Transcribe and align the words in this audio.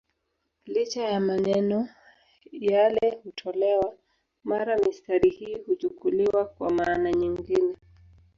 Licha 0.65 1.03
ya 1.09 1.19
maneno 1.19 1.89
yale 2.51 3.11
kutolewa, 3.11 3.93
mara 4.43 4.77
mistari 4.77 5.29
hii 5.29 5.57
huchukuliwa 5.65 6.45
kwa 6.45 6.69
maana 6.69 7.11
nyingine. 7.11 7.75